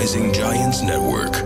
[0.00, 1.36] Rising Giants Network.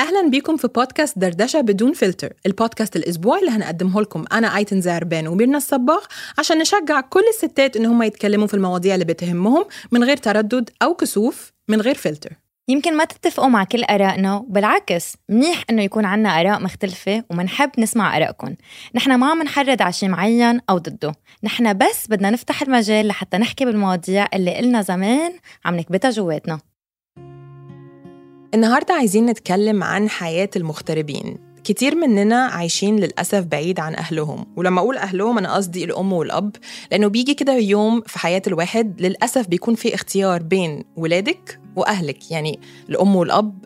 [0.00, 5.28] أهلا بيكم في بودكاست دردشة بدون فلتر البودكاست الأسبوعي اللي هنقدمه لكم أنا آيتن زعربان
[5.28, 6.04] وميرنا الصباغ
[6.38, 10.94] عشان نشجع كل الستات إن هم يتكلموا في المواضيع اللي بتهمهم من غير تردد أو
[10.94, 12.32] كسوف من غير فلتر
[12.70, 18.16] يمكن ما تتفقوا مع كل آرائنا بالعكس منيح إنه يكون عنا آراء مختلفة ومنحب نسمع
[18.16, 18.54] آرائكم.
[18.94, 21.12] نحن ما عم نحرض على شي معين أو ضده.
[21.44, 25.32] نحن بس بدنا نفتح المجال لحتى نحكي بالمواضيع اللي قلنا زمان
[25.64, 26.58] عم نكبتها جواتنا.
[28.54, 31.38] النهارده عايزين نتكلم عن حياة المغتربين.
[31.64, 34.46] كتير مننا عايشين للأسف بعيد عن أهلهم.
[34.56, 36.56] ولما أقول أهلهم أنا قصدي الأم والأب.
[36.90, 42.60] لأنه بيجي كده يوم في حياة الواحد للأسف بيكون في اختيار بين ولادك وأهلك يعني
[42.88, 43.64] الأم والأب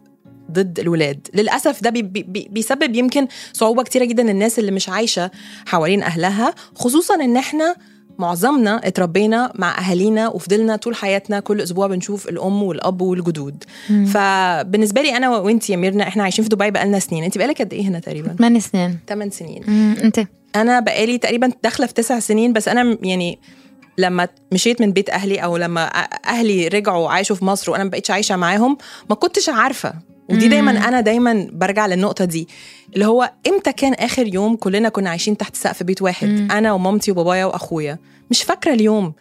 [0.51, 1.29] ضد الولاد.
[1.35, 5.31] للأسف ده بي بي بيسبب يمكن صعوبة كتيرة جدا للناس اللي مش عايشة
[5.67, 7.77] حوالين أهلها خصوصا إن إحنا
[8.19, 13.65] معظمنا اتربينا مع أهالينا وفضلنا طول حياتنا كل أسبوع بنشوف الأم والأب والجدود.
[13.91, 14.05] مم.
[14.07, 17.25] فبالنسبة لي أنا وانت يا ميرنا إحنا عايشين في دبي بقالنا سنين.
[17.25, 18.99] انت بقالك قد إيه هنا تقريبا؟ 8 سنين.
[19.09, 19.63] 8 سنين.
[19.69, 19.97] مم.
[20.05, 23.39] أنت؟ أنا بقالي تقريبا داخلة في 9 سنين بس أنا يعني
[23.99, 25.85] لما مشيت من بيت أهلي أو لما
[26.27, 28.79] أهلي رجعوا عاشوا في مصر وأنا ما بقتش عايشة معاهم
[29.11, 29.95] ما كنتش عارفة.
[30.31, 32.49] ودي دايما أنا دايما برجع للنقطة دي
[32.95, 36.49] اللي هو إمتى كان آخر يوم كلنا كنا عايشين تحت سقف بيت واحد؟ مم.
[36.53, 37.99] أنا ومامتي وبابايا وأخويا.
[38.31, 39.13] مش فاكرة اليوم.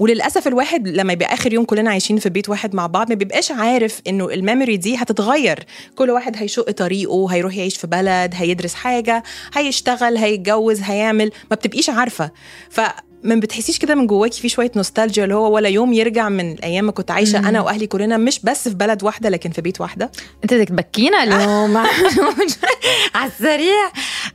[0.00, 3.50] وللأسف الواحد لما يبقى آخر يوم كلنا عايشين في بيت واحد مع بعض ما بيبقاش
[3.50, 5.66] عارف إنه الميموري دي هتتغير.
[5.96, 9.22] كل واحد هيشق طريقه هيروح يعيش في بلد هيدرس حاجة
[9.54, 12.30] هيشتغل هيتجوز هيعمل ما بتبقيش عارفة.
[12.70, 12.80] ف
[13.22, 16.84] ما بتحسيش كده من جواكي في شوية نوستالجيا اللي هو ولا يوم يرجع من الأيام
[16.84, 20.10] ما كنت عايشة أنا وأهلي كلنا مش بس في بلد واحدة لكن في بيت واحدة.
[20.44, 21.76] أنت بدك تبكينا اليوم.
[23.14, 23.86] على السريع.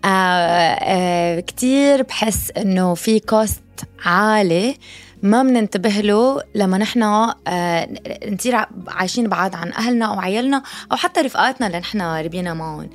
[0.06, 3.62] آه آه كتير بحس إنه في cost
[4.06, 4.78] عالي
[5.24, 7.04] ما بننتبه له لما نحن
[7.48, 7.90] آه
[8.32, 12.90] نصير عايشين بعاد عن أهلنا أو عيالنا أو حتى رفقاتنا اللي نحن ربينا معهم.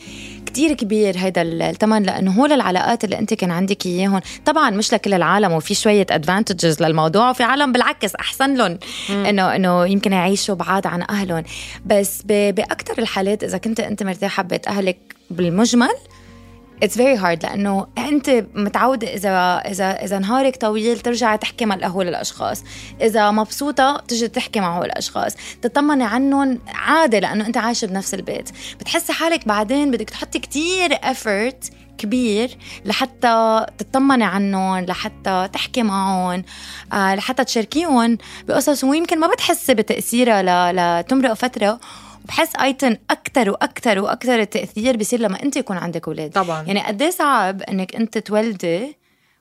[0.50, 5.14] كتير كبير هيدا الثمن لأنه هو للعلاقات اللي أنت كان عندك اياهم طبعا مش لكل
[5.14, 8.78] العالم وفي شوية advantages للموضوع وفي عالم بالعكس أحسن لهم.
[9.10, 11.42] انه إنه يمكن يعيشوا بعاد عن أهلهم.
[11.86, 14.98] بس باكثر الحالات إذا كنت أنت مرتاحة ببيت أهلك
[15.30, 15.94] بالمجمل
[16.82, 22.08] it's very hard لأنه أنت متعودة إذا إذا إذا نهارك طويل ترجعي تحكي مع هول
[22.08, 22.64] الاشخاص
[23.00, 25.34] إذا مبسوطة تجي تحكي مع هول الأشخاص.
[25.62, 28.50] تطمني عنهم عادي لأنه أنت عايشة بنفس البيت.
[28.80, 36.44] بتحسي حالك بعدين بدك تحطي كتير effort كبير لحتى تطمني عنهم لحتى تحكي معهم
[36.92, 38.18] آه لحتى تشاركيهم
[38.48, 38.84] بقصص.
[38.84, 41.80] ويمكن ما بتحسي بتأثيرها لتمرق فترة.
[42.24, 46.30] بحس ايتن أكثر وأكثر وأكثر التأثير بصير لما أنت يكون عندك أولاد.
[46.30, 46.62] طبعا.
[46.62, 48.96] يعني قد إيه صعب إنك أنت تولدي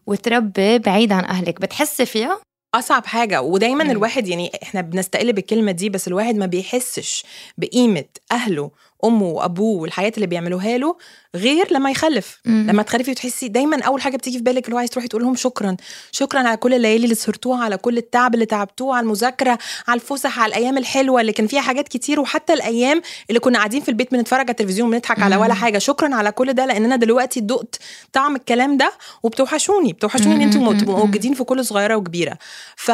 [0.08, 2.40] وتربي بعيد عن أهلك؟ بتحسي فيها؟
[2.76, 3.42] أصعب حاجة.
[3.42, 3.84] ودايما.
[3.92, 7.24] الواحد يعني إحنا بنستقل بالكلمة دي بس الواحد ما بيحسش
[7.58, 8.72] بقيمة أهله
[9.06, 10.96] أمه وأبوه والحياة اللي بيعملوها له
[11.36, 12.42] غير لما يخلف.
[12.46, 12.66] مم.
[12.70, 15.36] لما تخلفي وتحسي دايما أول حاجة بتيجي في بالك اللي هو عايز تروحي تقول لهم
[15.36, 15.78] شكرا.
[16.12, 19.58] شكرا على كل الليالي اللي سهرتوها على كل التعب اللي تعبتوه على المذاكرة
[19.88, 22.20] على الفسح على الأيام الحلوة اللي كان فيها حاجات كتير.
[22.20, 25.78] وحتى الأيام اللي كنا قاعدين في البيت بنتفرج على التلفزيون بنضحك على ولا حاجة.
[25.78, 27.80] شكرا على كل ده لأن أنا دلوقتي دقت
[28.14, 28.94] طعم الكلام ده
[29.24, 29.94] وبتوحشوني.
[29.94, 32.38] بتوحشوني إن أنتم موجودين في كل صغيرة وكبيرة.
[32.76, 32.94] فا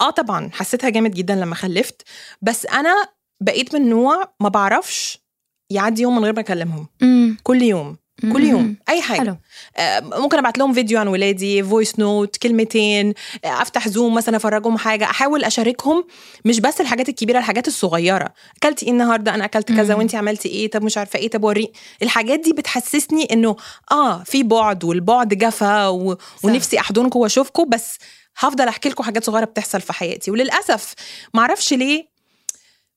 [0.00, 2.02] آه طبعا حسيتها جامد جدا لما خلفت.
[2.42, 2.94] بس أنا
[3.40, 5.23] بقيت من نوع ما بعرفش
[5.70, 6.86] يعدي يوم من غير ما أكلمهم.
[7.00, 7.36] مم.
[7.42, 7.96] كل يوم.
[8.32, 8.76] كل يوم.
[8.88, 9.18] أي حاجة.
[9.18, 9.36] حلو.
[9.76, 13.14] آه ممكن أبعت لهم فيديو عن ولادي voice note كلمتين
[13.44, 15.04] آه أفتح Zoom مثلا أفرجهم حاجة.
[15.04, 16.04] أحاول أشاركهم
[16.44, 18.34] مش بس الحاجات الكبيرة الحاجات الصغيرة.
[18.56, 21.72] اكلتي إيه النهارده؟ أنا أكلت كذا وانت عملتي إيه؟ طب مش عارفة إيه؟ طب وري.
[22.02, 23.56] الحاجات دي بتحسسني إنه
[23.92, 26.16] آه في بعد والبعد جفا و...
[26.44, 27.98] ونفسي أحضنكم وأشوفكم بس
[28.38, 30.30] هفضل أحكي لكم حاجات صغيرة بتحصل في حياتي.
[30.30, 30.94] وللأسف
[31.34, 32.08] معرفش ليه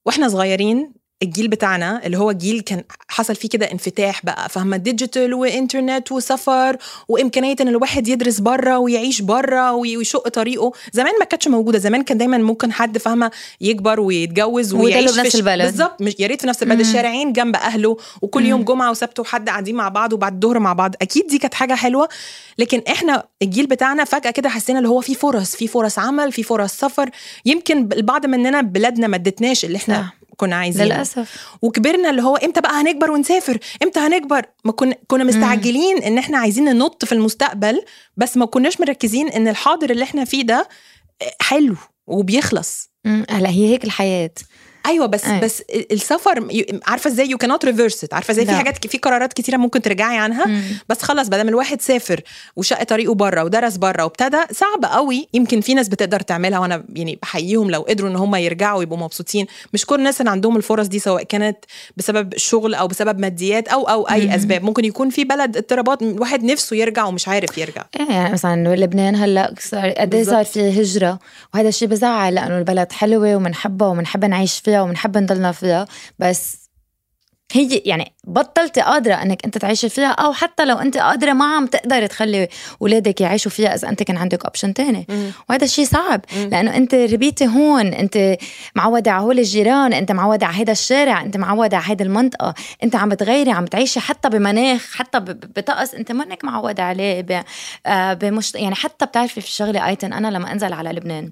[0.05, 0.93] وإحنا صغيرين
[1.23, 6.77] الجيل بتاعنا اللي هو جيل كان حصل فيه كده انفتاح بقى فاهمة؟ digital وانترنت وسفر
[7.07, 10.71] وإمكانية إن الواحد يدرس بره ويعيش بره ويشق طريقه.
[10.93, 13.31] زمان ما كانتش موجودة زمان كان دايما ممكن حد فاهمة؟
[13.61, 15.65] يكبر ويتجوز ويعيش في نفس البلد.
[15.65, 19.49] بالظبط مش يا ريت في نفس البلد الشارعين جنب أهله وكل يوم جمعة وسبت وحد
[19.49, 20.95] قاعدين مع بعض وبعد الظهر مع بعض.
[21.01, 22.09] أكيد دي كانت حاجة حلوة
[22.57, 26.43] لكن إحنا الجيل بتاعنا فجأة كده حسينا اللي هو في فرص في فرص عمل في
[26.43, 27.09] فرص سفر.
[27.45, 30.16] يمكن البعض مننا بلادنا ما ادتناش اللي إحنا صح.
[30.37, 31.47] كنا عايزين للأسف.
[31.61, 36.37] وكبرنا اللي هو إمتى بقى هنكبر ونسافر؟ إمتى هنكبر؟ ما كنا كنا مستعجلين إن إحنا
[36.37, 37.83] عايزين ننط في المستقبل
[38.17, 40.67] بس ما كناش مركزين إن الحاضر اللي إحنا فيه ده
[41.41, 41.75] حلو
[42.07, 42.91] وبيخلص.
[43.29, 44.31] هلا هي هيك الحياة.
[44.87, 45.39] أيوه بس أي.
[45.39, 46.47] بس السفر
[46.87, 50.45] عارفة إزاي؟ يو كانوت ريفرس عارفة إزاي؟ في حاجات في قرارات كتيرة ممكن ترجعي عنها
[50.47, 50.63] مم.
[50.89, 52.21] بس خلاص بدل الواحد سافر
[52.55, 55.27] وشق طريقه بره ودرس بره وابتدى صعب قوي.
[55.33, 59.45] يمكن في ناس بتقدر تعملها وأنا يعني بحييهم لو قدروا إن هم يرجعوا ويبقوا مبسوطين.
[59.73, 61.57] مش كل الناس اللي عندهم الفرص دي سواء كانت
[61.97, 64.31] بسبب الشغل أو بسبب ماديات أو أو أي مم.
[64.31, 64.63] أسباب.
[64.63, 67.83] ممكن يكون في بلد اضطرابات الواحد نفسه يرجع ومش عارف يرجع.
[67.99, 71.19] إيه، يعني مثلا لبنان هلأ قد إيه صار في هجرة؟
[71.53, 74.76] وهذا الشيء بزعل لأنه البلد حلوة وبنحبها وبنحب نعيش فيها.
[74.81, 75.85] وبنحب نضلنا فيها
[76.19, 76.67] بس
[77.51, 81.67] هي يعني بطلتي قادرة إنك أنت تعيشي فيها أو حتى لو أنت قادرة ما عم
[81.67, 82.47] تقدري تخلي
[82.81, 85.07] اولادك يعيشوا فيها إذا أنت كان عندك option تاني.
[85.49, 86.49] وهذا الشيء صعب مم.
[86.49, 88.37] لأنه أنت ربيتي هون أنت
[88.75, 92.53] معودة على هول الجيران أنت معودة على هذا الشارع أنت معودة على هذه المنطقة.
[92.83, 97.43] أنت عم بتغيري عم تعيشي حتى بمناخ حتى بطقس أنت منك معودة عليه
[97.85, 98.55] آه، بمشت...
[98.55, 101.31] يعني حتى بتعرفي في الشغلة آيتن أنا لما أنزل على لبنان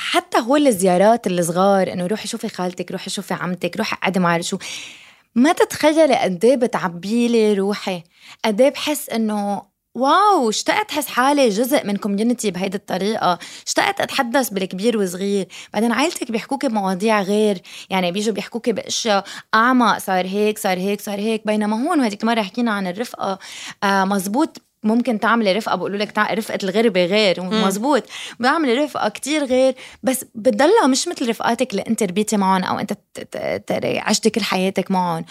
[0.00, 4.58] حتى هو الزيارات الصغار إنه روحي شوفي خالتك روحي شوفي عمتك روحي قعدي مع شو
[5.34, 8.02] ما تتخيلي قد إيه بتعبي لي روحي.
[8.44, 9.62] قد إيه بحس إنه
[9.94, 13.38] واو اشتقت احس حالي جزء من community بهيدي الطريقة.
[13.66, 17.60] اشتقت أتحدث بالكبير وصغير بعدين عائلتك بيحكوكي بمواضيع غير.
[17.90, 19.24] يعني بيجوا بيحكوكي بأشياء
[19.54, 21.46] أعمق صار هيك صار هيك صار هيك.
[21.46, 23.38] بينما هون وهديك المرة حكينا عن الرفقة.
[23.82, 28.02] آه مزبوط ممكن تعملي رفقة بقولوا لك رفقة الغربه غير مزبوط
[28.40, 32.92] بعملي رفقة كتير غير بس بتضلها مش مثل رفقاتك اللي انت ربيتي معهم أو انت
[33.98, 35.24] عشتي كل حياتك معهم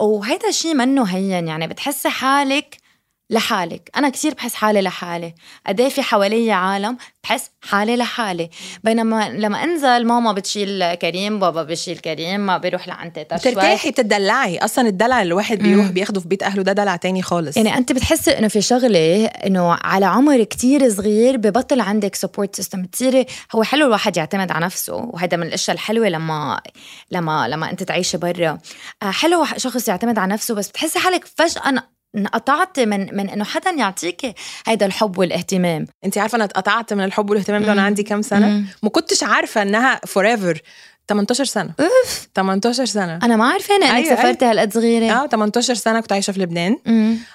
[0.00, 2.83] وهيدا الشيء منه هين يعني بتحسي حالك
[3.34, 3.90] لحالك.
[3.96, 5.34] أنا كثير بحس حالي لحالي.
[5.66, 8.50] قد إيه في حوالي عالم بحس حالي لحالي.
[8.84, 14.58] بينما لما أنزل ماما بتشيل كريم بابا بشيل كريم ما بيروح لعند تيتا بترتاحي؟ بتدلعي
[14.58, 17.56] أصلا الدلع اللي الواحد بيروح بياخده في بيت أهله ده دلع تاني خالص.
[17.56, 22.82] يعني أنت بتحسي إنه في شغلة إنه على عمر كتير صغير ببطل عندك support system
[22.82, 24.94] بتصيري هو حلو الواحد يعتمد على نفسه.
[24.94, 26.60] وهذا من الأشياء الحلوة لما
[27.10, 28.58] لما لما أنت تعيشي برا.
[29.02, 33.70] آه، حلو شخص يعتمد على نفسه بس بتحسي حالك فجأة انقطعت من من إنه حدا
[33.70, 34.34] يعطيكي
[34.66, 35.86] هيدا الحب والاهتمام.
[36.04, 39.62] انت عارفة أنا اتقطعت من الحب والاهتمام ده وأنا عندي كام سنة؟ ما كنتش عارفة
[39.62, 40.62] إنها forever
[41.08, 41.70] 18 سنة.
[41.80, 42.28] أوف.
[42.34, 43.18] 18 سنة.
[43.22, 45.12] أنا ما عارفة انك أيوة سافرتي هالقد صغيرة.
[45.12, 46.76] آه 18 سنة كنت عايشة في لبنان.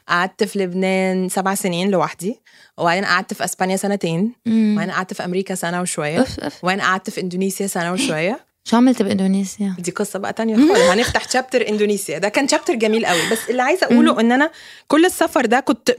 [0.08, 2.40] قعدت في لبنان سبع سنين لوحدي.
[2.78, 4.34] وبعدين قعدت في إسبانيا سنتين.
[4.48, 6.26] وبعدين قعدت في أمريكا سنة وشوية.
[6.64, 8.49] وبعدين قعدت في إندونيسيا سنة وشوية.
[8.70, 10.80] شو عملت بإندونيسيا؟ دي قصة بقى تانية خالص.
[10.92, 12.18] هنفتح chapter إندونيسيا.
[12.18, 13.30] ده كان chapter جميل قوي.
[13.32, 14.52] بس اللي عايزة أقوله إن أنا
[14.88, 15.96] كل السفر ده كنت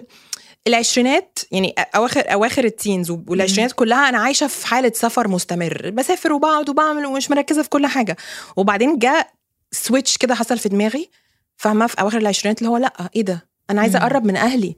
[0.66, 5.90] العشرينات يعني أواخر أواخر ال teens والعشرينات كلها أنا عايشة في حالة سفر مستمر.
[5.90, 8.16] بسافر وبقعد وبعمل ومش مركزة في كل حاجة.
[8.56, 9.30] وبعدين جاء
[9.72, 11.10] switch كده حصل في دماغي
[11.56, 14.76] فاهمة؟ في أواخر العشرينات اللي هو لأ إيه ده؟ أنا عايزة أقرب من أهلي.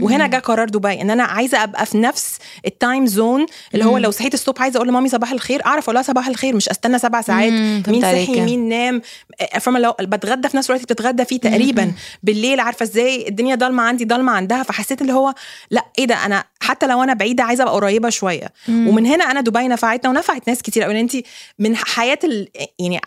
[0.00, 3.98] وهنا جه قرار دبي إن أنا عايزة أبقى في نفس ال time zone اللي هو
[3.98, 6.98] لو صحيت الصبح عايزة أقول لمامي صباح الخير أعرف أقول لها صباح الخير مش أستنى
[6.98, 7.52] سبع ساعات.
[7.88, 9.02] مين صحي مين نام؟
[9.60, 11.82] فاهمه لو بتغدى في نفس الوقت بتتغدى فيه تقريبا.
[12.22, 15.34] بالليل عارفة إزاي الدنيا ضلمة عندي ضلمة عندها فحسيت اللي هو
[15.70, 18.48] لأ إيه ده؟ أنا حتى لو أنا بعيدة عايزة أبقى قريبة شوية.
[18.68, 21.12] ومن هنا أنا دبي نفعتنا ونفعت ناس كتير قوي انت
[21.58, 22.48] من حياة ال...
[22.78, 23.00] يعني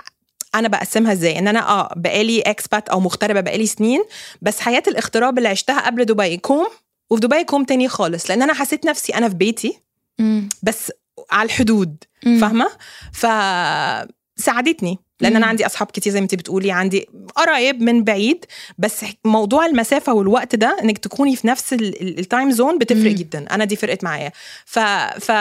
[0.56, 4.04] أنا بقسمها إزاي؟ إن أنا آه بقالي expat أو مغتربة بقالي سنين
[4.42, 6.68] بس حياة الاغتراب اللي عشتها قبل دبي كوم
[7.10, 9.80] وفي دبي كوم تاني خالص لأن أنا حسيت نفسي أنا في بيتي
[10.64, 10.92] بس
[11.32, 12.04] على الحدود
[12.42, 12.70] فاهمة؟
[14.38, 18.46] فساعدتني لأن أنا عندي أصحاب كتير زي ما انت بتقولي عندي قرايب من بعيد
[18.78, 23.16] بس موضوع المسافة والوقت ده إنك تكوني في نفس ال time zone بتفرق مم.
[23.16, 23.46] جدا.
[23.52, 24.32] أنا دي فرقت معايا.
[24.66, 24.80] ف
[25.20, 25.32] ف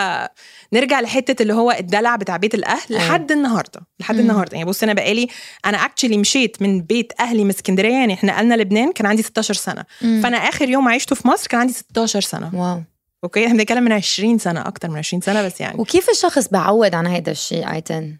[0.72, 3.02] نرجع لحتة اللي هو الدلع بتاع بيت الأهل أيوة.
[3.08, 3.80] لحد النهارده.
[4.00, 4.20] لحد مم.
[4.20, 4.56] النهارده.
[4.56, 5.28] يعني بص أنا بقالي
[5.64, 9.54] أنا actually مشيت من بيت أهلي من اسكندرية يعني إحنا نقلنا لبنان كان عندي 16
[9.54, 9.84] سنة.
[10.02, 10.20] مم.
[10.22, 12.50] فأنا آخر يوم عشته في مصر كان عندي 16 سنة.
[12.54, 12.82] واو.
[13.24, 15.80] okay؟ إحنا بنتكلم من 20 سنة أكتر من 20 سنة بس يعني.
[15.80, 18.16] وكيف الشخص بعود عن هذا الشيء ايتن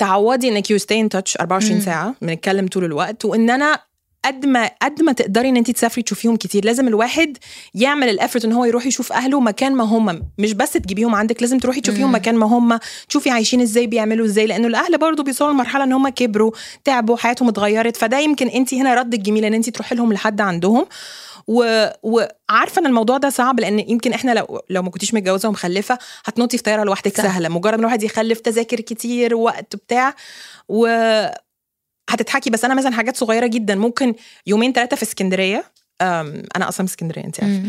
[0.00, 3.80] تعودي إنك you stay in touch 24 ساعة بنتكلم طول الوقت وإن أنا
[4.24, 6.64] قد ما قد ما تقدري إن انت تسافري تشوفيهم كتير.
[6.64, 7.36] لازم الواحد
[7.74, 10.22] يعمل ال effort إن هو يروح يشوف أهله مكان ما هم.
[10.38, 12.78] مش بس تجيبيهم عندك لازم تروحي تشوفيهم مكان ما هم.
[13.08, 14.46] تشوفي عايشين إزاي بيعملوا إزاي.
[14.46, 16.52] لأنه الأهل برضو بيوصلوا لمرحله إن هم كبروا
[16.84, 17.96] تعبوا حياتهم اتغيرت.
[17.96, 20.86] فده يمكن انت هنا ردك جميل إن انت تروحي لهم لحد عندهم.
[21.50, 21.88] و...
[22.02, 26.56] وعارفه إن الموضوع ده صعب لأن يمكن إحنا لو لو ما كنتيش متجوزة ومخلفة هتنطي
[26.56, 27.16] في طيارة لوحدك.
[27.16, 27.48] سهلة.
[27.48, 30.14] مجرد ما الواحد يخلف تذاكر كتير وقت بتاع
[30.68, 30.86] و
[32.10, 32.50] هتضحكي.
[32.50, 33.74] بس أنا مثلا حاجات صغيرة جدا.
[33.74, 34.14] ممكن
[34.46, 35.64] يومين ثلاثة في اسكندرية.
[36.00, 37.62] أنا أصلا من اسكندرية انت عارفة.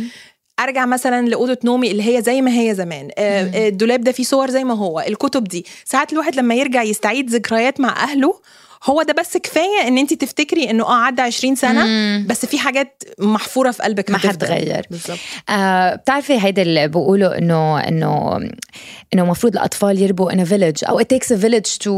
[0.60, 3.10] أرجع مثلا لأوضة نومي اللي هي زي ما هي زمان.
[3.18, 3.44] آه،.
[3.44, 5.00] آه، الدولاب ده فيه صور زي ما هو.
[5.00, 5.66] الكتب دي.
[5.86, 8.42] ساعات الواحد لما يرجع يستعيد ذكريات مع أهله
[8.84, 12.26] هو ده بس كفاية إن انت تفتكري إنه آه عدى 20 سنة مم.
[12.30, 14.30] بس في حاجات محفورة في قلبك ما هتفضل.
[14.48, 14.86] حتغير.
[14.92, 15.18] بالظبط
[15.50, 18.38] آه بتعرفي هيدا اللي بيقولوا إنه إنه
[19.14, 21.92] إنه المفروض الأطفال يربوا in a village أو it takes a village to,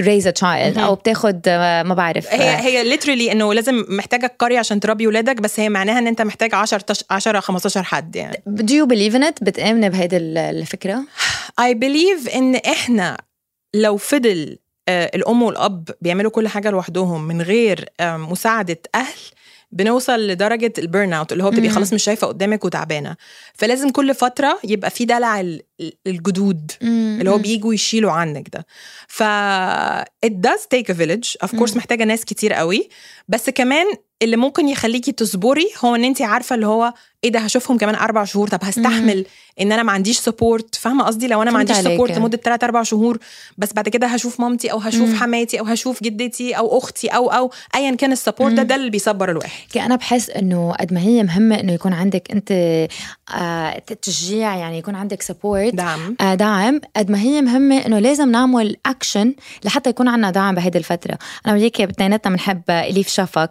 [0.00, 3.84] to raise a child أو بتاخد آه، ما بعرف هي آه، هي ليترلي إنه لازم
[3.88, 7.82] محتاجة قرية عشان تربي ولادك بس هي معناها إن أنت محتاج 10 تش- 10 15
[7.82, 11.02] حد يعني do you believe in it بتآمني بهيدي ال- الفكرة
[11.60, 13.16] I believe إن إحنا
[13.74, 19.14] لو فضل الأم والأب بيعملوا كل حاجة لوحدهم من غير آه، مساعدة أهل
[19.72, 21.68] بنوصل لدرجة ال burnout اللي هو بتبقي.
[21.74, 23.16] خلاص مش شايفة قدامك وتعبانة.
[23.54, 25.62] فلازم كل فترة يبقى في دلع ال-
[26.06, 28.66] الجدود اللي هو بيجوا يشيلوا عنك ده.
[29.08, 29.22] ف
[30.26, 31.46] it does take a village.
[31.46, 31.76] Of course.
[31.76, 32.88] محتاجة ناس كتير قوي.
[33.28, 33.86] بس كمان
[34.22, 36.92] اللي ممكن يخليكي تصبري هو إن انت عارفة اللي هو
[37.24, 38.48] إيه ده هشوفهم كمان أربع شهور.
[38.48, 39.26] طب هستحمل
[39.60, 41.76] إن أنا ما عنديش support فاهمة قصدي؟ لو أنا ما عنديش.
[41.76, 43.18] support لمدة 3 4 شهور
[43.58, 45.16] بس بعد كده هشوف مامتي أو هشوف مم.
[45.16, 48.62] حماتي أو هشوف جدتي أو أختي أو أو ايا كان ال support ده.
[48.62, 49.50] ده اللي بيصبر الواحد.
[49.76, 52.52] أنا بحس إنه قد ما هي مهمة إنه يكون عندك أنت
[53.34, 56.16] آه تشجيع يعني يكون عندك support دعم.
[56.20, 56.80] آه، دعم.
[56.96, 61.18] قد ما هي مهمة إنه لازم نعمل أكشن لحتى يكون عنا دعم بهيدي الفترة.
[61.46, 63.50] أنا وياك بتنيناتنا بنحب إليف شفق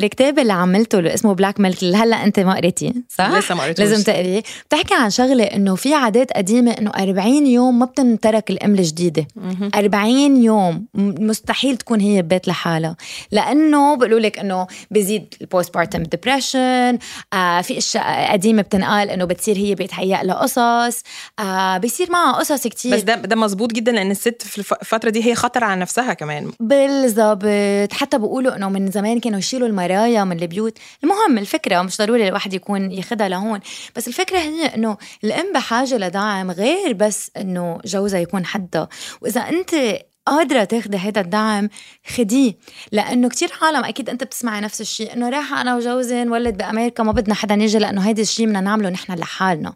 [0.00, 3.62] بالكتاب اللي عملته اللي اسمه Black Milk اللي هلا أنت ما قريتيه صح؟ لسه ما
[3.62, 3.86] قريتوش.
[3.86, 4.42] لازم تقريه.
[4.68, 9.26] بتحكي عن شغلة إنه في عادات قديمة إنه 40 يوم ما بتنترك الأم الجديدة
[9.74, 12.96] 40 يوم مستحيل تكون هي ببيت لحالها.
[13.32, 16.98] لأنه بيقولوا لك إنه بيزيد ال postpartum depression
[17.32, 21.02] آه في أشياء قديمة بتنقال إنه بتصير هي بيتهيأ لها قصص
[21.38, 22.94] آه بيصير معها قصص كتير.
[22.96, 26.14] بس ده ده مظبوط جدا لأن الست في الف- الفترة دي هي خطر على نفسها
[26.14, 26.50] كمان.
[26.60, 27.92] بالضبط.
[27.92, 30.78] حتى بيقولوا إنه من زمان كانوا يشيلوا المرايا من البيوت.
[31.04, 33.60] المهم الفكرة مش ضروري الواحد يكون ياخدها لهون
[33.96, 38.88] بس الفكرة هي إنه الأم بحاجة لدعم غير بس إنه جوزها يكون حدها.
[39.20, 41.68] وإذا أنت قادرة تاخدي هيدا الدعم
[42.16, 42.54] خديه.
[42.92, 47.12] لأنه كتير عالم أكيد أنت بتسمعي نفس الشيء إنه رايحة أنا وجوزي نولد بأمريكا ما
[47.12, 49.74] بدنا حدا يجي لأنه هيدا الشيء بدنا نعمله نحن لحالنا.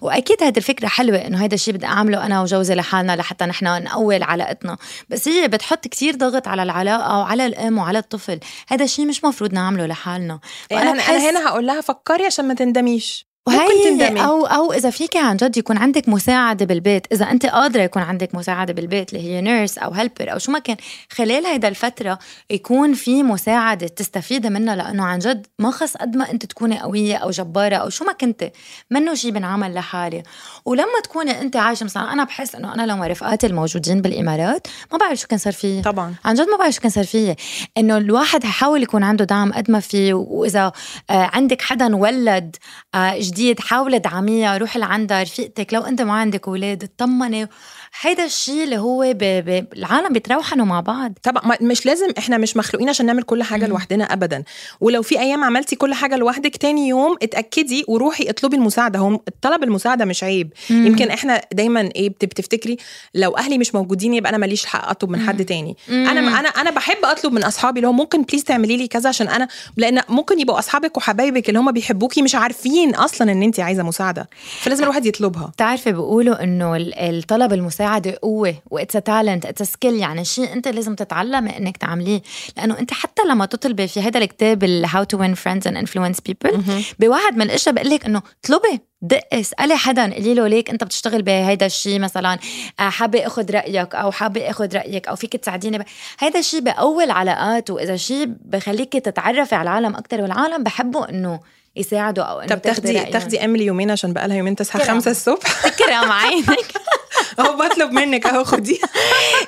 [0.00, 4.22] وأكيد هيدي الفكرة حلوة إنه هيدا الشيء بدي أعمله أنا وجوزي لحالنا لحتى نحن نقوي
[4.22, 4.76] علاقتنا.
[5.08, 8.40] بس هي بتحط كتير ضغط على العلاقة وعلى الأم وعلى الطفل.
[8.68, 10.40] هذا الشيء مش مفروض نعمله لحالنا.
[10.70, 13.31] يعني أنا أنا هنا هقول لها فكري عشان ما تندميش.
[13.46, 14.24] وهي تندمي.
[14.24, 17.06] أو أو إذا فيك عن جد يكون عندك مساعدة بالبيت.
[17.12, 20.58] إذا أنت قادرة يكون عندك مساعدة بالبيت اللي هي نيرس أو هيلبر أو شو ما
[20.58, 20.76] كان
[21.10, 22.18] خلال هيدا الفترة
[22.50, 27.16] يكون في مساعدة تستفيدي منها لأنه عن جد ما خص قد ما أنت تكوني قوية
[27.16, 28.50] أو جبارة أو شو ما كنت
[28.90, 30.22] منه شيء بنعمل لحالي.
[30.64, 35.18] ولما تكوني أنت عايشة مثلا أنا بحس إنه أنا لو رفقاتي الموجودين بالإمارات ما بعرف
[35.18, 36.14] شو كان صار فيي طبعا.
[36.24, 37.36] عن جد ما بعرف شو كان صار فيي
[37.78, 40.72] إنه الواحد حاول يكون عنده دعم قد ما فيه وإذا
[41.10, 42.56] آه، عندك حدا ولد
[42.94, 47.48] آه، جديد حاولي ادعميها روحي لعندها رفيقتك لو أنت ما عندك أولاد اطمني.
[48.00, 49.18] هيدا الشيء اللي هو ب...
[49.24, 49.66] ب...
[49.76, 51.12] العالم بيتروحنوا مع بعض.
[51.22, 54.44] طبعا مش لازم إحنا مش مخلوقين عشان نعمل كل حاجة لوحدنا ابدا.
[54.80, 58.98] ولو في أيام عملتي كل حاجة لوحدك تاني يوم اتأكدي وروحي اطلبي المساعدة.
[58.98, 60.52] هو طلب المساعدة مش عيب.
[60.70, 60.86] مم.
[60.86, 62.76] يمكن إحنا دايما إيه بت- بتفتكري
[63.14, 65.76] لو أهلي مش موجودين يبقى أنا ماليش حق أطلب من حد تاني.
[65.88, 69.28] أنا أنا أنا بحب أطلب من أصحابي اللي هو ممكن please تعملي لي كذا عشان
[69.28, 73.82] أنا لأن ممكن يبقوا أصحابك وحبايبك اللي هم بيحبوكي مش عارفين أصلا إن انت عايزة
[73.82, 74.28] مساعدة.
[74.60, 75.46] فلازم الواحد يطلبها.
[75.46, 80.68] بتعرفي بيقولوا إنه ال- الطلب المساعدة قوة و it's talent it's skill يعني شيء أنت
[80.68, 82.22] لازم تتعلمي إنك تعمليه.
[82.56, 86.62] لأنه أنت حتى لما تطلبي في هذا الكتاب How to Win Friends and Influence People
[86.98, 91.22] بواحد من الأشياء بقول لك إنه اطلبي دقي اسالي حدا قولي له ليك أنت بتشتغل
[91.22, 92.38] بهيدا الشيء مثلا
[92.80, 95.82] آه، حابة آخذ رأيك أو حابة آخذ رأيك أو فيك تساعديني ب...
[96.18, 101.40] هيدا الشيء بقوي العلاقات وإذا شيء بخليكي تتعرفي على العالم أكثر والعالم بحبوا إنه
[101.76, 103.10] يساعدوا أو إنه طب تاخدي رأيهم.
[103.12, 104.78] تاخدي إيميلي يومين عشان بقى لها يومين تصحى.
[104.78, 106.72] خمسة الصبح كرم عينك
[107.40, 108.80] أهو بطلب منك أهو خدي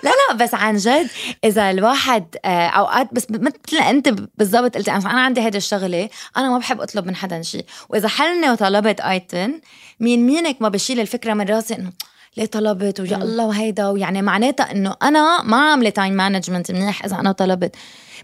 [0.02, 1.08] لا لا بس عن جد
[1.44, 6.58] إذا الواحد آه، أوقات بس مثل أنت بالضبط قلتي أنا عندي هيدا الشغلة أنا ما
[6.58, 9.60] بحب أطلب من حدا شيء وإذا حلني وطلبت أيتن
[10.00, 11.92] مين مينك ما بشيل الفكرة من راسي إنه
[12.36, 17.16] ليه طلبت؟ ويا الله وهيدا ويعني معناتها إنه أنا ما عاملة time management منيح إذا
[17.16, 17.76] أنا طلبت.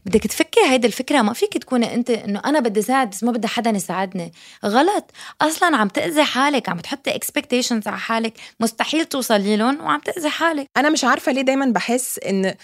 [0.06, 3.48] بدك تفكي هيدي الفكرة ما فيك تكوني أنت إنه أنا بدي ساعد بس ما بدي
[3.48, 4.32] حدا يساعدني.
[4.66, 5.10] غلط.
[5.42, 8.38] أصلا عم تأذي حالك عم تحطي expectations على حالك.
[8.60, 10.66] مستحيل توصلي لهم وعم تأذي حالك.
[10.76, 12.54] أنا مش عارفة ليه دايما بحس إن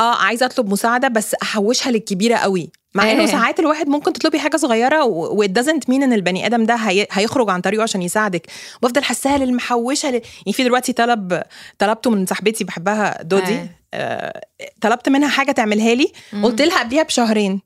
[0.00, 2.70] آه عايزة أطلب مساعدة بس أحوشها للكبيرة قوي.
[2.98, 3.26] مع إنه إيه.
[3.26, 7.06] ساعات الواحد ممكن تطلبي حاجة صغيرة و it doesn't mean إن البني آدم ده هي...
[7.12, 8.46] هيخرج عن طريقه عشان يساعدك.
[8.82, 10.12] بفضل حاساها للمحوشة ل...
[10.14, 11.42] يعني في دلوقتي طلب
[11.78, 13.52] طلبته من صاحبتي بحبها دودي.
[13.52, 13.78] إيه.
[13.94, 14.40] آه...
[14.80, 16.12] طلبت منها حاجة تعملها لي.
[16.42, 17.60] قلت لها قبليها بشهرين.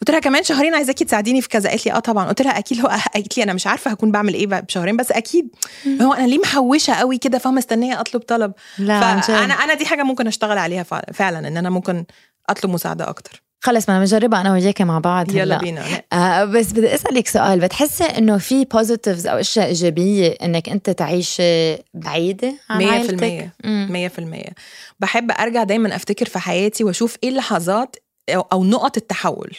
[0.00, 1.70] قلت لها كمان شهرين عايزاكي تساعديني في كذا.
[1.70, 2.28] قالت لي آه طبعا.
[2.28, 5.48] قلت لها أكيد هو قالت لي أنا مش عارفة هكون بعمل إيه بشهرين بس أكيد.
[6.02, 8.52] هو أنا ليه محوشة قوي كده؟ فاهمة مستنيه أطلب طلب.
[8.78, 9.20] لا،.
[9.20, 12.04] فأنا أنا دي حاجة ممكن أشتغل عليها فع- فعلا إن أنا ممكن
[12.50, 13.42] أطلب مساعدة أكتر.
[13.60, 15.58] خلص بدنا نجربها أنا وياكي مع بعض يلا.
[15.58, 20.90] بينا آه بس بدي أسألك سؤال بتحسي إنه في بوزيتيفز أو أشياء إيجابية إنك أنت
[20.90, 23.88] تعيشي بعيده عن مية في عائلتك؟ المية مم.
[23.90, 24.50] مية في المية
[25.00, 27.96] بحب أرجع دايما أفتكر في حياتي وأشوف إيه اللحظات
[28.30, 29.56] أو- أو نقط التحول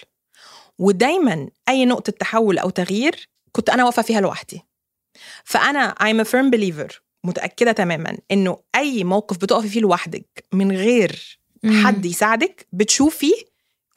[0.79, 4.61] ودايما أي نقطة تحول أو تغيير كنت أنا واقفة فيها لوحدي
[5.43, 11.39] فأنا I'm a firm believer متأكدة تماما إنه أي موقف بتقفي فيه لوحدك من غير.
[11.83, 13.31] حد يساعدك بتشوفي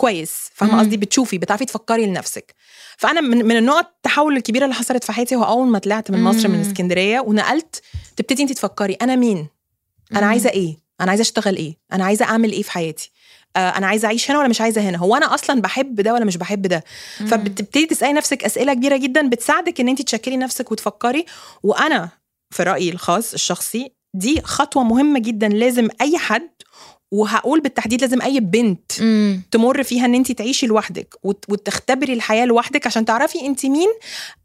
[0.02, 0.80] كويس فاهمة.
[0.80, 2.54] قصدي؟ بتشوفي بتعرفي تفكري لنفسك.
[2.96, 6.22] فأنا من من النقط التحول الكبيره اللي حصلت في حياتي هو أول ما طلعت من
[6.22, 6.60] مصر من.
[6.60, 7.82] اسكندرية ونقلت
[8.16, 9.48] تبتدي انت تفكري أنا مين؟
[10.12, 10.26] أنا.
[10.26, 13.10] عايزة إيه؟ أنا عايزة أشتغل إيه؟ أنا عايزة أعمل إيه في حياتي؟
[13.56, 16.24] آه أنا عايزة أعيش هنا ولا مش عايزة هنا؟ هو أنا أصلا بحب ده ولا
[16.24, 16.84] مش بحب ده؟
[17.26, 21.24] فبتبتدي تسألي نفسك أسئلة كبيرة جدا بتساعدك إن انت تشكلي نفسك وتفكري.
[21.62, 22.08] وأنا
[22.50, 26.50] في رأيي الخاص الشخصي دي خطوة مهمة جدا لازم أي حد
[27.12, 29.42] وهقول بالتحديد لازم أي بنت مم.
[29.50, 33.88] تمر فيها إن أنت تعيشي لوحدك وت- وتختبري الحياة لوحدك عشان تعرفي أنت مين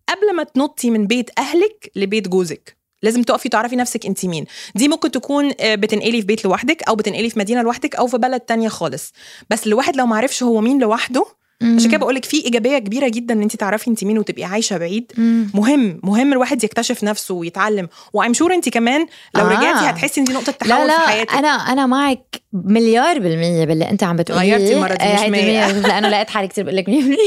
[0.10, 2.78] قبل ما تنطي من بيت أهلك لبيت جوزك.
[3.04, 4.46] لازم تقفي تعرفي نفسك أنت مين.
[4.76, 8.18] دي ممكن تكون آه، بتنقلي في بيت لوحدك أو بتنقلي في مدينة لوحدك أو في
[8.18, 9.14] بلد تانية خالص.
[9.50, 11.26] بس الواحد لو معرفش هو مين لوحده
[11.62, 15.12] عشان كده بقولك في إيجابية كبيرة جدا إن انت تعرفي انت مين وتبقي عايشة بعيد.
[15.18, 15.52] مم.
[15.54, 17.88] مهم مهم الواحد يكتشف نفسه ويتعلم.
[18.14, 19.50] وايم شور انت كمان لو آه.
[19.50, 21.34] رجعتي هتحسي إن دي نقطة تحول لا لا في حياتك.
[21.34, 24.56] أنا أنا معك مليار بالمية باللي أنت عم بتقوليه.
[24.56, 25.42] غيرتي المرة دي، آه، مش هيدي مية.
[25.66, 27.18] مية، لأنه لقيت حالي كثير بقول لك 100%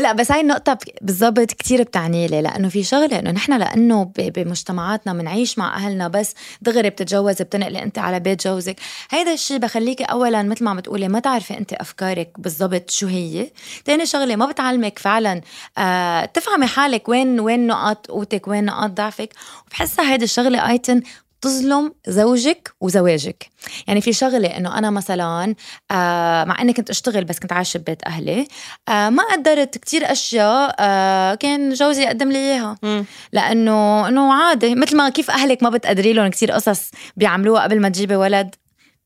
[0.00, 2.42] لا بس هاي النقطة ب- بالضبط كثير بتعني لي.
[2.42, 7.98] لأنه في شغلة إنه نحن لأنه بمجتمعاتنا بنعيش مع أهلنا بس دغري بتتجوزي بتنقلي أنت
[7.98, 8.76] على بيت جوزك.
[9.10, 13.45] هيدا الشيء بخليكي اولا مثل ما عم بتقولي ما تعرفي أنت أفكارك بالضبط شو هي.
[13.86, 15.40] ثاني شغلة ما بتعلمك فعلا
[15.78, 19.32] آه تفهمي حالك وين وين نقاط قوتك وين نقاط ضعفك.
[19.66, 21.02] وبحسها هيدي الشغلة ايتن
[21.40, 23.46] تظلم زوجك وزواجك.
[23.86, 25.54] يعني في شغلة إنه أنا مثلا
[25.90, 28.48] آه مع إني كنت أشتغل بس كنت عايشة ببيت أهلي
[28.88, 32.78] آه ما قدرت كتير أشياء آه كان جوزي يقدم لي إياها.
[32.82, 33.04] مم.
[33.32, 37.88] لأنه إنه عادي مثل ما كيف أهلك ما بتقدري لهم كتير قصص بيعملوها قبل ما
[37.88, 38.54] تجيبي ولد.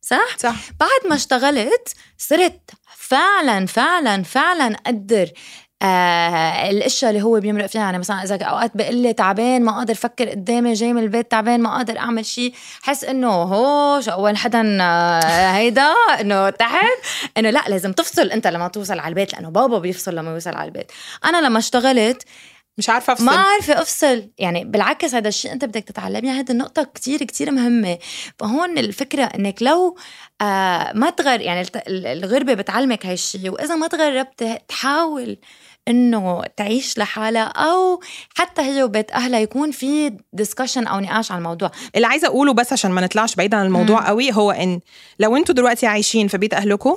[0.02, 0.56] صح؟ صح.
[0.80, 2.70] بعد ما اشتغلت صرت
[3.10, 5.28] فعلا فعلا فعلا أقدر
[5.82, 7.80] آه الأشياء اللي هو بيمرق فيها.
[7.80, 11.60] يعني مثلا إذا أوقات بقول لي تعبان ما قادر أفكر قدامي جاي من البيت تعبان
[11.60, 14.62] ما قادر أعمل شيء حس إنه هو شو أول حدا
[15.56, 16.84] هيدا إنه تحت
[17.36, 20.68] إنه لا لازم تفصل أنت لما توصل على البيت لأنه بابا بيفصل لما يوصل على
[20.68, 20.92] البيت.
[21.24, 22.22] أنا لما اشتغلت
[22.80, 23.24] مش عارفة أفصل.
[23.24, 24.30] ما عارفة أفصل.
[24.38, 26.30] يعني بالعكس هذا الشيء أنت بدك تتعلميه.
[26.30, 27.98] هذه النقطة كتير كتير مهمة.
[28.38, 29.96] فهون الفكرة إنك لو
[30.40, 33.50] آه ما تغر يعني الغربة بتعلمك هاي الشيء.
[33.50, 35.36] وإذا ما تغربت تحاول
[35.88, 37.42] إنه تعيش لحالها.
[37.42, 38.00] أو
[38.34, 41.70] حتى هي وبيت أهلها يكون في ديسكشن أو نقاش على الموضوع.
[41.96, 44.80] اللي عايزة أقوله بس عشان ما نطلعش بعيد عن الموضوع قوي هو إن
[45.18, 46.96] لو أنتوا دلوقتي عايشين في بيت اهلكم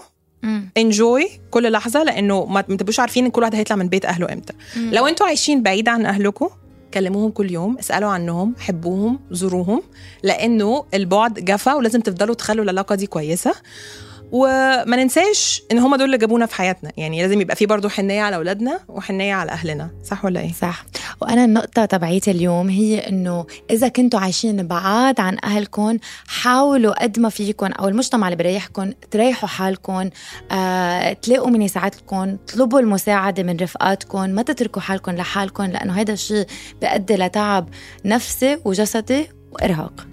[0.77, 4.53] انجوي كل لحظة لأنه ما تبقوش عارفين إن كل واحد هيطلع من بيت أهله إمتى.
[4.91, 6.49] لو أنتوا عايشين بعيد عن اهلكم
[6.93, 9.84] كلموهم كل يوم اسألوا عنهم حبوهم زوروهم
[10.23, 13.53] لأنه البعد جفا ولازم تفضلوا تخلوا العلاقة دي كويسة.
[14.34, 16.91] وما ننساش إن هم دول اللي جابونا في حياتنا.
[16.98, 19.89] يعني لازم يبقى في برضو حنية على أولادنا وحنية على أهلنا.
[20.04, 20.86] صح ولا إيه؟ صح.
[21.22, 27.30] وأنا النقطة تبعيتي اليوم هي إنه إذا كنتوا عايشين بعاد عن اهلكم حاولوا قد ما
[27.30, 30.10] فيكم أو المجتمع اللي بريحكم تريحوا حالكم
[30.52, 36.46] آه، تلاقوا من يساعدكم طلبوا المساعدة من رفقاتكم ما تتركوا حالكم لحالكم لأنه هذا الشيء
[36.82, 37.69] بيؤدي لتعب
[38.06, 40.12] نفسي وجسدي وإرهاق.